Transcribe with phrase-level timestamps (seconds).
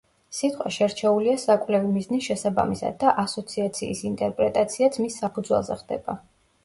[0.35, 6.19] სიტყვა შერჩეულია საკვლევი მიზნის შესაბამისად და „ასოციაციის“ ინტერპრეტაციაც მის საფუძველზე ხდება.